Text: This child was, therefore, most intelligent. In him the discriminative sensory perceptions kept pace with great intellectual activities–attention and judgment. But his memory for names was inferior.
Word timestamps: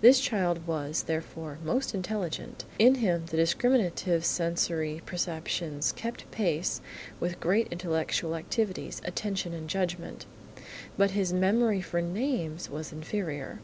This 0.00 0.18
child 0.18 0.66
was, 0.66 1.04
therefore, 1.04 1.58
most 1.62 1.94
intelligent. 1.94 2.64
In 2.80 2.96
him 2.96 3.26
the 3.26 3.36
discriminative 3.36 4.24
sensory 4.24 5.00
perceptions 5.06 5.92
kept 5.92 6.28
pace 6.32 6.80
with 7.20 7.38
great 7.38 7.68
intellectual 7.70 8.34
activities–attention 8.34 9.52
and 9.54 9.70
judgment. 9.70 10.26
But 10.98 11.12
his 11.12 11.32
memory 11.32 11.82
for 11.82 12.02
names 12.02 12.68
was 12.68 12.90
inferior. 12.92 13.60